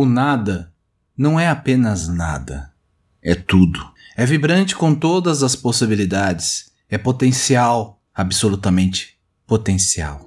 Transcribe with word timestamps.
O 0.00 0.04
nada 0.06 0.72
não 1.16 1.40
é 1.40 1.48
apenas 1.48 2.06
nada, 2.06 2.72
é 3.20 3.34
tudo. 3.34 3.84
É 4.16 4.24
vibrante 4.24 4.76
com 4.76 4.94
todas 4.94 5.42
as 5.42 5.56
possibilidades, 5.56 6.70
é 6.88 6.96
potencial, 6.96 8.00
absolutamente 8.14 9.18
potencial. 9.44 10.24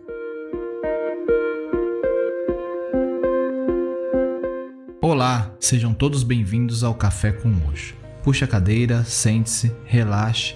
Olá, 5.02 5.56
sejam 5.58 5.94
todos 5.94 6.24
bem-vindos 6.24 6.84
ao 6.84 6.94
Café 6.94 7.32
com 7.32 7.48
Hoje. 7.66 7.96
Puxe 8.26 8.44
a 8.44 8.48
cadeira, 8.50 9.06
sente-se, 9.06 9.74
relaxe, 9.86 10.56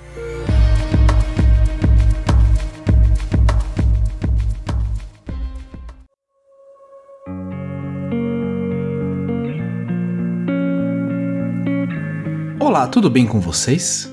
Olá, 12.71 12.87
tudo 12.87 13.09
bem 13.09 13.27
com 13.27 13.37
vocês? 13.41 14.09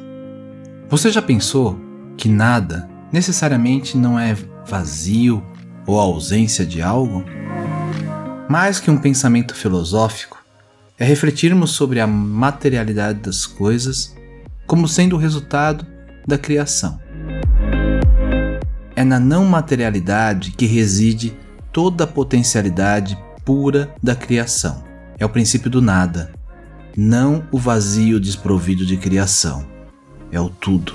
Você 0.88 1.12
já 1.12 1.22
pensou 1.22 1.78
que 2.16 2.28
nada 2.28 2.90
necessariamente 3.12 3.96
não 3.96 4.18
é 4.18 4.36
vazio 4.66 5.40
ou 5.86 5.96
ausência 5.96 6.66
de 6.66 6.82
algo? 6.82 7.24
Mais 8.50 8.80
que 8.80 8.90
um 8.90 8.98
pensamento 8.98 9.54
filosófico, 9.54 10.44
é 10.98 11.04
refletirmos 11.04 11.70
sobre 11.70 12.00
a 12.00 12.06
materialidade 12.08 13.20
das 13.20 13.46
coisas 13.46 14.16
como 14.66 14.88
sendo 14.88 15.14
o 15.14 15.20
resultado 15.20 15.86
da 16.26 16.36
criação. 16.36 17.00
É 18.96 19.04
na 19.04 19.20
não 19.20 19.44
materialidade 19.44 20.50
que 20.50 20.66
reside 20.66 21.32
toda 21.72 22.02
a 22.02 22.08
potencialidade 22.08 23.16
pura 23.44 23.94
da 24.02 24.16
criação. 24.16 24.82
É 25.16 25.24
o 25.24 25.28
princípio 25.28 25.70
do 25.70 25.80
nada, 25.80 26.32
não 26.96 27.44
o 27.52 27.58
vazio 27.58 28.18
desprovido 28.18 28.84
de 28.84 28.96
criação. 28.96 29.64
É 30.30 30.40
o 30.40 30.48
tudo. 30.48 30.94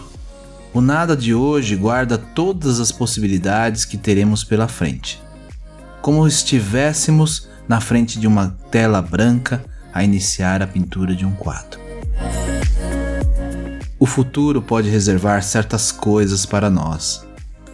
O 0.73 0.81
nada 0.81 1.15
de 1.15 1.33
hoje 1.33 1.75
guarda 1.75 2.17
todas 2.17 2.79
as 2.79 2.91
possibilidades 2.91 3.85
que 3.85 3.97
teremos 3.97 4.43
pela 4.43 4.67
frente. 4.67 5.21
Como 6.01 6.27
estivéssemos 6.27 7.47
na 7.67 7.79
frente 7.79 8.19
de 8.19 8.27
uma 8.27 8.57
tela 8.71 9.01
branca 9.01 9.63
a 9.93 10.03
iniciar 10.03 10.61
a 10.61 10.67
pintura 10.67 11.15
de 11.15 11.25
um 11.25 11.33
quadro. 11.33 11.79
O 13.99 14.05
futuro 14.05 14.61
pode 14.61 14.89
reservar 14.89 15.43
certas 15.43 15.91
coisas 15.91 16.45
para 16.45 16.69
nós, 16.69 17.25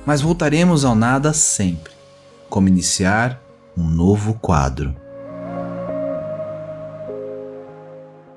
mas 0.06 0.22
voltaremos 0.22 0.86
ao 0.86 0.94
nada 0.94 1.34
sempre, 1.34 1.94
como 2.50 2.68
iniciar 2.68 3.42
um 3.76 3.84
novo 3.84 4.34
quadro. 4.36 4.96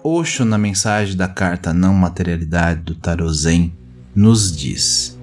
Osho, 0.05 0.45
na 0.45 0.59
mensagem 0.59 1.17
da 1.17 1.29
carta 1.29 1.73
Não 1.73 1.95
Materialidade 1.95 2.81
do 2.81 2.95
Tarot 2.97 3.33
Zen, 3.33 3.73
nos 4.13 4.55
diz: 4.55 5.17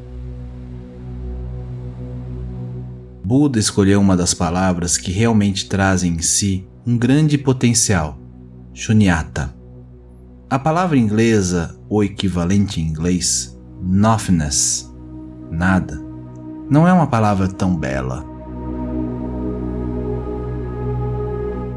Buda 3.21 3.59
escolheu 3.59 3.99
uma 3.99 4.15
das 4.15 4.33
palavras 4.33 4.97
que 4.97 5.11
realmente 5.11 5.67
trazem 5.67 6.13
em 6.13 6.21
si 6.21 6.65
um 6.87 6.97
grande 6.97 7.37
potencial, 7.37 8.17
shunyata. 8.73 9.53
A 10.49 10.57
palavra 10.57 10.97
inglesa, 10.97 11.77
ou 11.89 12.01
equivalente 12.01 12.79
em 12.79 12.85
inglês, 12.85 13.59
nothingness, 13.81 14.89
nada, 15.51 16.01
não 16.69 16.87
é 16.87 16.93
uma 16.93 17.07
palavra 17.07 17.49
tão 17.49 17.75
bela. 17.75 18.25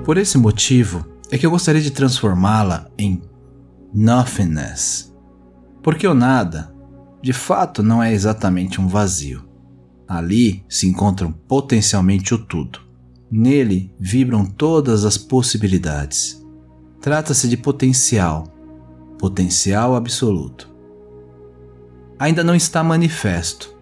Por 0.05 0.17
esse 0.17 0.39
motivo, 0.39 1.12
é 1.33 1.39
que 1.39 1.47
eu 1.47 1.51
gostaria 1.51 1.81
de 1.81 1.91
transformá-la 1.91 2.91
em 2.99 3.23
nothingness. 3.95 5.11
Porque 5.83 6.07
o 6.07 6.13
nada, 6.13 6.77
de 7.23 7.33
fato, 7.33 7.83
não 7.83 8.03
é 8.03 8.13
exatamente 8.13 8.79
um 8.79 8.87
vazio. 8.87 9.43
Ali 10.07 10.63
se 10.69 10.87
encontram 10.87 11.33
potencialmente 11.33 12.35
o 12.35 12.39
tudo. 12.39 12.81
Nele 13.31 13.95
vibram 13.99 14.45
todas 14.45 15.07
as 15.07 15.17
possibilidades. 15.17 16.39
Trata-se 17.01 17.49
de 17.49 17.57
potencial, 17.57 18.45
potencial 19.19 19.97
absoluto. 19.97 20.71
Ainda 22.19 22.45
não 22.45 22.55
está 22.55 22.85
manifesto, 22.85 23.75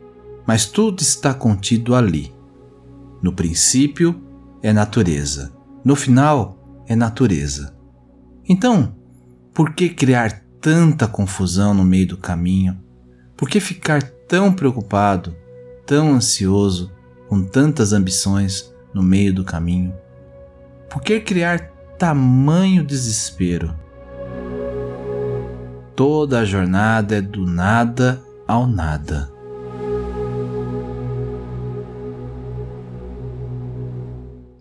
mas 0.46 0.66
tudo 0.66 1.02
está 1.02 1.34
contido 1.34 1.96
ali. 1.96 2.32
No 3.20 3.32
princípio 3.32 4.22
é 4.62 4.72
natureza, 4.72 5.52
no 5.84 5.96
final 5.96 6.59
é 6.90 6.96
natureza. 6.96 7.72
Então, 8.48 8.96
por 9.54 9.74
que 9.74 9.90
criar 9.90 10.42
tanta 10.60 11.06
confusão 11.06 11.72
no 11.72 11.84
meio 11.84 12.08
do 12.08 12.16
caminho? 12.16 12.82
Por 13.36 13.48
que 13.48 13.60
ficar 13.60 14.02
tão 14.02 14.52
preocupado, 14.52 15.36
tão 15.86 16.12
ansioso, 16.14 16.90
com 17.28 17.44
tantas 17.44 17.92
ambições 17.92 18.74
no 18.92 19.04
meio 19.04 19.32
do 19.32 19.44
caminho? 19.44 19.94
Por 20.88 21.00
que 21.00 21.20
criar 21.20 21.60
tamanho 21.96 22.84
desespero? 22.84 23.72
Toda 25.94 26.40
a 26.40 26.44
jornada 26.44 27.18
é 27.18 27.20
do 27.20 27.46
nada 27.46 28.20
ao 28.48 28.66
nada. 28.66 29.30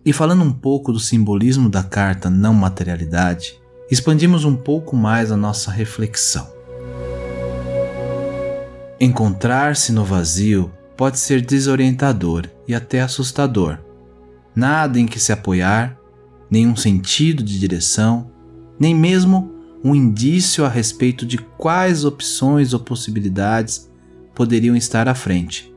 E 0.10 0.12
falando 0.12 0.44
um 0.44 0.52
pouco 0.52 0.92
do 0.92 1.00
simbolismo 1.00 1.70
da 1.70 1.84
carta 1.84 2.32
não 2.32 2.52
materialidade, 2.52 3.62
expandimos 3.92 4.44
um 4.44 4.56
pouco 4.56 4.96
mais 4.96 5.32
a 5.32 5.38
nossa 5.38 5.70
reflexão. 5.70 6.52
Encontrar-se 9.00 9.92
no 9.92 10.04
vazio 10.04 10.72
pode 10.98 11.20
ser 11.20 11.42
desorientador 11.42 12.48
e 12.68 12.74
até 12.74 13.02
assustador. 13.02 13.78
Nada 14.56 15.00
em 15.00 15.06
que 15.06 15.20
se 15.20 15.32
apoiar, 15.32 15.96
nenhum 16.50 16.76
sentido 16.76 17.44
de 17.44 17.60
direção, 17.60 18.32
nem 18.80 18.96
mesmo 18.96 19.54
um 19.84 19.94
indício 19.94 20.66
a 20.66 20.70
respeito 20.70 21.24
de 21.24 21.38
quais 21.38 22.04
opções 22.04 22.74
ou 22.74 22.80
possibilidades 22.80 23.88
poderiam 24.34 24.76
estar 24.76 25.08
à 25.08 25.14
frente. 25.14 25.72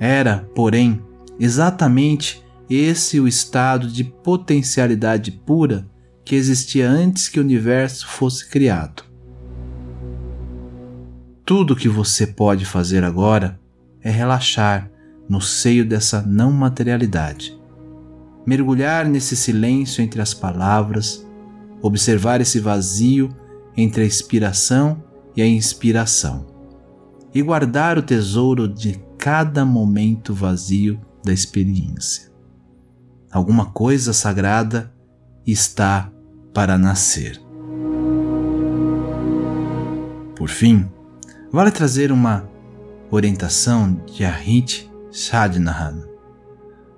Era, 0.00 0.50
porém, 0.52 1.00
exatamente 1.38 2.42
esse 2.68 3.20
o 3.20 3.28
estado 3.28 3.88
de 3.88 4.04
potencialidade 4.04 5.30
pura 5.30 5.86
que 6.24 6.34
existia 6.34 6.88
antes 6.88 7.28
que 7.28 7.38
o 7.38 7.42
universo 7.42 8.06
fosse 8.06 8.48
criado. 8.48 9.04
Tudo 11.44 11.74
o 11.74 11.76
que 11.76 11.88
você 11.88 12.26
pode 12.26 12.64
fazer 12.64 13.04
agora 13.04 13.60
é 14.00 14.10
relaxar 14.10 14.90
no 15.28 15.40
seio 15.40 15.84
dessa 15.84 16.22
não 16.22 16.52
materialidade. 16.52 17.58
Mergulhar 18.46 19.06
nesse 19.06 19.36
silêncio 19.36 20.02
entre 20.02 20.20
as 20.20 20.32
palavras, 20.34 21.26
observar 21.80 22.40
esse 22.40 22.58
vazio 22.60 23.28
entre 23.76 24.02
a 24.02 24.06
expiração 24.06 25.02
e 25.36 25.42
a 25.42 25.46
inspiração, 25.46 26.46
e 27.34 27.42
guardar 27.42 27.98
o 27.98 28.02
tesouro 28.02 28.68
de 28.68 29.00
cada 29.18 29.64
momento 29.64 30.34
vazio 30.34 31.00
da 31.24 31.32
experiência 31.32 32.31
alguma 33.32 33.66
coisa 33.66 34.12
sagrada 34.12 34.92
está 35.46 36.12
para 36.52 36.76
nascer. 36.76 37.40
Por 40.36 40.48
fim, 40.48 40.86
vale 41.50 41.70
trazer 41.70 42.12
uma 42.12 42.48
orientação 43.10 43.94
de 44.06 44.24
Ahit 44.24 44.90
Sadhanahan 45.10 46.02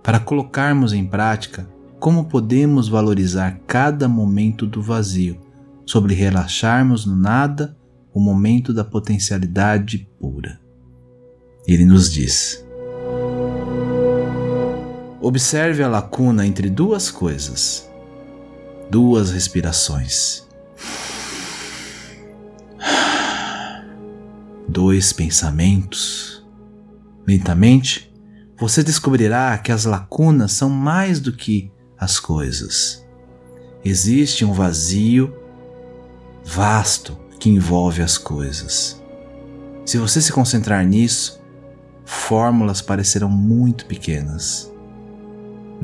para 0.03 0.19
colocarmos 0.19 0.93
em 0.93 1.06
prática 1.06 1.69
como 1.99 2.26
podemos 2.26 2.88
valorizar 2.88 3.61
cada 3.67 4.06
momento 4.08 4.67
do 4.67 4.82
vazio, 4.82 5.41
sobre 5.87 6.14
relaxarmos 6.14 7.06
no 7.06 7.17
nada 7.17 7.76
o 8.12 8.20
momento 8.20 8.75
da 8.75 8.85
potencialidade 8.85 10.08
pura. 10.20 10.61
Ele 11.67 11.85
nos 11.85 12.11
diz: 12.11 12.63
Observe 15.26 15.82
a 15.82 15.88
lacuna 15.88 16.47
entre 16.47 16.69
duas 16.69 17.11
coisas, 17.11 17.91
duas 18.91 19.31
respirações, 19.31 20.47
dois 24.69 25.15
pensamentos. 25.15 26.47
Lentamente, 27.26 28.15
você 28.61 28.82
descobrirá 28.82 29.56
que 29.56 29.73
as 29.73 29.87
lacunas 29.87 30.53
são 30.53 30.69
mais 30.69 31.21
do 31.21 31.32
que 31.32 31.73
as 31.99 32.20
coisas. 32.20 33.03
Existe 33.82 34.44
um 34.44 34.53
vazio 34.53 35.35
vasto 36.44 37.19
que 37.41 37.49
envolve 37.49 38.03
as 38.03 38.19
coisas. 38.19 39.03
Se 39.87 39.97
você 39.97 40.20
se 40.20 40.35
concentrar 40.35 40.85
nisso, 40.85 41.43
fórmulas 42.05 42.82
parecerão 42.82 43.31
muito 43.31 43.87
pequenas. 43.87 44.74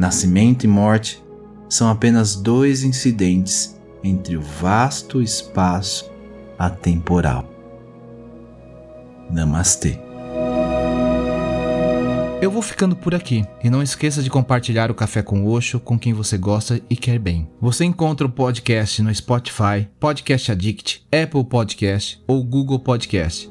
Nascimento 0.00 0.64
e 0.64 0.66
morte 0.66 1.22
são 1.68 1.86
apenas 1.86 2.34
dois 2.34 2.84
incidentes 2.84 3.78
entre 4.02 4.34
o 4.34 4.40
vasto 4.40 5.20
espaço 5.20 6.10
atemporal. 6.58 7.46
Namastê. 9.30 9.98
Eu 12.40 12.50
vou 12.50 12.62
ficando 12.62 12.96
por 12.96 13.14
aqui 13.14 13.44
e 13.62 13.68
não 13.68 13.82
esqueça 13.82 14.22
de 14.22 14.30
compartilhar 14.30 14.90
o 14.90 14.94
Café 14.94 15.20
com 15.20 15.46
Oxo 15.46 15.78
com 15.78 15.98
quem 15.98 16.14
você 16.14 16.38
gosta 16.38 16.80
e 16.88 16.96
quer 16.96 17.18
bem. 17.18 17.46
Você 17.60 17.84
encontra 17.84 18.26
o 18.26 18.30
podcast 18.30 19.02
no 19.02 19.14
Spotify, 19.14 19.86
Podcast 20.00 20.50
Addict, 20.50 21.06
Apple 21.12 21.44
Podcast 21.44 22.24
ou 22.26 22.42
Google 22.42 22.78
Podcast. 22.78 23.50